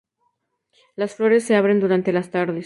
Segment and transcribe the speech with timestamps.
[0.95, 2.59] Las flores se abren durante las tardes.